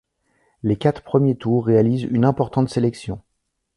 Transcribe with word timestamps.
Les 0.63 0.77
quatre 0.77 1.03
premiers 1.03 1.35
tours 1.37 1.63
réalisent 1.63 2.07
une 2.09 2.25
importante 2.25 2.69
sélection. 2.71 3.21